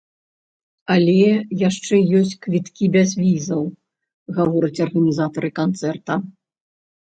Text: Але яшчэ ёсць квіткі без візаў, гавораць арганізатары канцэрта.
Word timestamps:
Але 0.93 1.17
яшчэ 1.67 1.95
ёсць 2.21 2.31
квіткі 2.47 2.85
без 2.97 3.09
візаў, 3.23 3.63
гавораць 4.41 4.73
арганізатары 4.89 5.55
канцэрта. 5.63 6.21